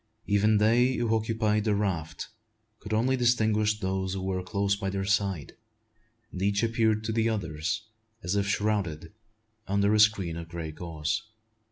Even 0.25 0.57
they 0.57 0.93
who 0.95 1.15
occupied 1.15 1.63
the 1.65 1.75
raft 1.75 2.29
could 2.79 2.91
only 2.91 3.15
distinguish 3.15 3.77
those 3.79 4.15
who 4.15 4.23
were 4.23 4.41
close 4.41 4.75
by 4.75 4.89
their 4.89 5.05
side; 5.05 5.55
and 6.31 6.41
each 6.41 6.63
appeared 6.63 7.03
to 7.03 7.11
the 7.11 7.29
others 7.29 7.83
as 8.23 8.35
if 8.35 8.47
shrouded 8.47 9.13
under 9.67 9.93
a 9.93 9.99
screen 9.99 10.37
of 10.37 10.49
grey 10.49 10.71
gauze. 10.71 11.21